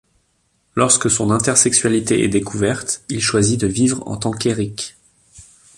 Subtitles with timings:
[0.73, 4.97] Lorsque son intersexualité est découverte, il choisit de vivre en tant qu'Erik.